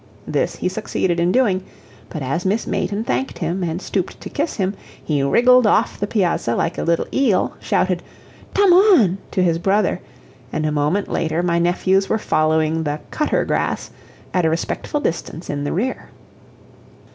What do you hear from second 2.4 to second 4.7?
Miss Mayton thanked him and stooped to kiss